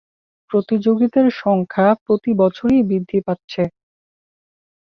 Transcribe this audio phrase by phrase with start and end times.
[0.51, 3.63] প্রতিযোগিতার সংখ্যা প্রতি বছরই বৃদ্ধি পাচ্ছে।